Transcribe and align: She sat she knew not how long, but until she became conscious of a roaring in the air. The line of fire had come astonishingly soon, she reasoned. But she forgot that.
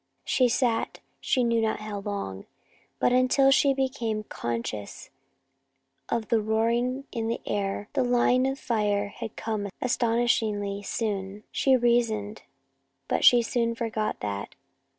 She 0.25 0.49
sat 0.49 0.99
she 1.19 1.43
knew 1.43 1.61
not 1.61 1.81
how 1.81 1.99
long, 1.99 2.47
but 2.97 3.13
until 3.13 3.51
she 3.51 3.71
became 3.71 4.23
conscious 4.23 5.11
of 6.09 6.33
a 6.33 6.41
roaring 6.41 7.03
in 7.11 7.27
the 7.27 7.39
air. 7.45 7.87
The 7.93 8.03
line 8.03 8.47
of 8.47 8.57
fire 8.57 9.09
had 9.09 9.35
come 9.35 9.69
astonishingly 9.79 10.81
soon, 10.81 11.43
she 11.51 11.77
reasoned. 11.77 12.41
But 13.07 13.23
she 13.23 13.43
forgot 13.43 14.21
that. 14.21 14.55